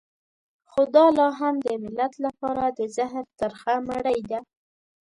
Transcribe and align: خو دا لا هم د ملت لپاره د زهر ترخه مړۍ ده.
خو 0.69 0.81
دا 0.95 1.05
لا 1.17 1.27
هم 1.39 1.55
د 1.65 1.67
ملت 1.83 2.13
لپاره 2.25 2.63
د 2.77 2.79
زهر 2.95 3.23
ترخه 3.39 3.73
مړۍ 3.87 4.19
ده. 4.31 4.39